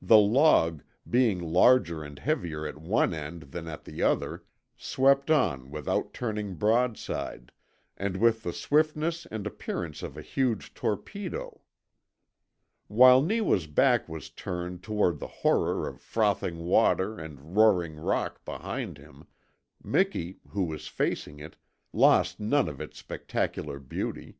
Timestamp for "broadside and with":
6.54-8.44